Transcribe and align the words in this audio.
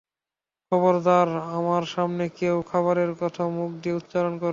খবরদার, 0.71 1.27
আমার 1.51 1.83
সামনে 1.85 2.25
কেউ 2.29 2.55
খাবারের 2.61 3.11
কথা 3.15 3.43
মুখ 3.49 3.71
দিয়ে 3.81 3.95
উচ্চারণ 3.95 4.33
করবে 4.33 4.39
না। 4.39 4.49